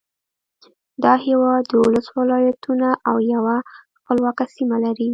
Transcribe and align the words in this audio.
دا 1.03 1.13
هېواد 1.25 1.61
دولس 1.73 2.05
ولایتونه 2.19 2.89
او 3.09 3.15
یوه 3.33 3.57
خپلواکه 3.97 4.45
سیمه 4.55 4.77
لري. 4.85 5.09